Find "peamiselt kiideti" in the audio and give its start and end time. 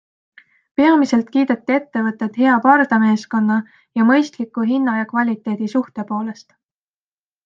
0.79-1.73